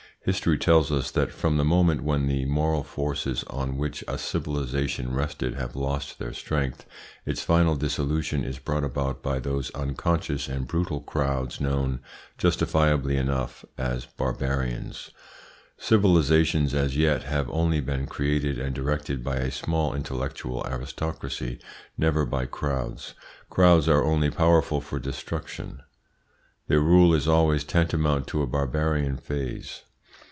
[0.23, 5.11] History tells us, that from the moment when the moral forces on which a civilisation
[5.15, 6.85] rested have lost their strength,
[7.25, 12.01] its final dissolution is brought about by those unconscious and brutal crowds known,
[12.37, 15.09] justifiably enough, as barbarians.
[15.79, 21.57] Civilisations as yet have only been created and directed by a small intellectual aristocracy,
[21.97, 23.15] never by crowds.
[23.49, 25.81] Crowds are only powerful for destruction.
[26.67, 29.81] Their rule is always tantamount to a barbarian phase.